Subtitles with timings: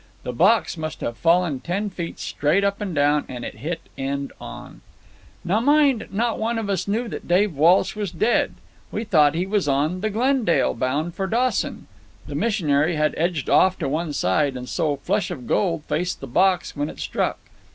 [0.23, 4.31] The box must have fallen ten feet straight up and down, and it hit end
[4.41, 4.81] on.
[5.45, 8.55] "Now mind you, not one of us knew that Dave Walsh was dead.
[8.91, 11.85] We thought he was on the Glendale, bound for Dawson.
[12.25, 16.25] The missionary had edged off to one side, and so Flush of Gold faced the
[16.25, 17.37] box when it struck.